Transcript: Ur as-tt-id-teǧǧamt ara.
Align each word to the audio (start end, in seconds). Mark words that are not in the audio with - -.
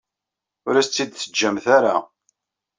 Ur 0.67 0.75
as-tt-id-teǧǧamt 0.75 1.65
ara. 1.77 1.95